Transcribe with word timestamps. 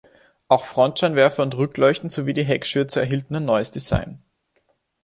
Auch 0.47 0.65
Frontscheinwerfer 0.65 1.43
und 1.43 1.55
Rückleuchten 1.55 2.09
sowie 2.09 2.33
die 2.33 2.41
Heckschürze 2.41 2.99
erhielten 3.01 3.35
ein 3.35 3.45
neues 3.45 3.69
Design. 3.69 4.23